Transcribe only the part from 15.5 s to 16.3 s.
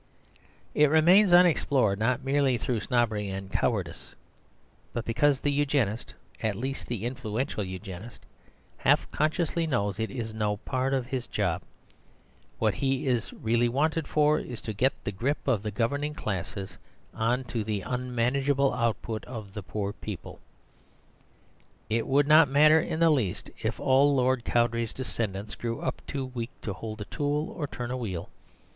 the governing